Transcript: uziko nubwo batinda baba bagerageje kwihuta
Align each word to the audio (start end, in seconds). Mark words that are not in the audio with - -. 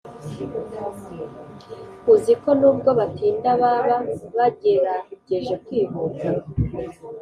uziko 2.13 2.49
nubwo 2.59 2.89
batinda 2.99 3.49
baba 3.61 3.95
bagerageje 4.37 5.53
kwihuta 5.63 6.27